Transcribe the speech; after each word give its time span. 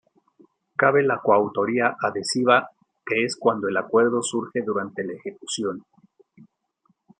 Cabe 0.81 1.03
la 1.03 1.19
coautoría 1.19 1.95
adhesiva 2.01 2.71
que 3.05 3.23
es 3.23 3.35
cuando 3.35 3.67
el 3.67 3.77
acuerdo 3.77 4.23
surge 4.23 4.63
durante 4.63 5.03
la 5.03 5.13
ejecución. 5.13 5.83